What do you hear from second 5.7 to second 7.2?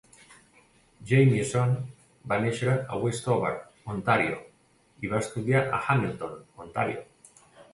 a Hamilton (Ontàrio).